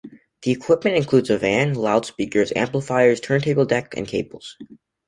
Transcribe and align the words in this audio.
The 0.41 0.49
equipment 0.49 0.95
includes 0.97 1.29
a 1.29 1.37
van, 1.37 1.75
loudspeakers, 1.75 2.51
amplifiers, 2.55 3.19
turntable 3.19 3.65
decks 3.65 3.95
and 3.95 4.07
cables. 4.07 4.57